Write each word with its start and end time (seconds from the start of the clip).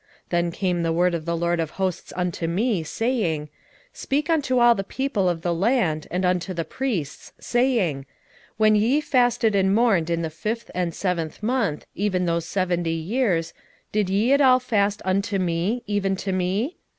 7:4 0.01 0.07
Then 0.29 0.51
came 0.51 0.81
the 0.81 0.91
word 0.91 1.13
of 1.13 1.25
the 1.25 1.37
LORD 1.37 1.59
of 1.59 1.69
hosts 1.77 2.11
unto 2.15 2.47
me, 2.47 2.81
saying, 2.81 3.41
7:5 3.43 3.49
Speak 3.93 4.29
unto 4.31 4.57
all 4.57 4.73
the 4.73 4.83
people 4.83 5.29
of 5.29 5.43
the 5.43 5.53
land, 5.53 6.07
and 6.09 6.41
to 6.41 6.55
the 6.55 6.65
priests, 6.65 7.33
saying, 7.39 8.07
When 8.57 8.73
ye 8.75 8.99
fasted 8.99 9.53
and 9.53 9.75
mourned 9.75 10.09
in 10.09 10.23
the 10.23 10.31
fifth 10.31 10.71
and 10.73 10.95
seventh 10.95 11.43
month, 11.43 11.85
even 11.93 12.25
those 12.25 12.47
seventy 12.47 12.89
years, 12.95 13.53
did 13.91 14.09
ye 14.09 14.33
at 14.33 14.41
all 14.41 14.59
fast 14.59 15.03
unto 15.05 15.37
me, 15.37 15.83
even 15.85 16.15
to 16.15 16.31
me? 16.31 16.77